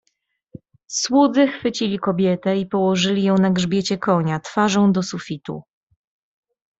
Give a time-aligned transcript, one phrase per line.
[0.87, 5.63] "Słudzy chwycili kobietę i położyli ją na grzbiecie konia twarzą do sufitu."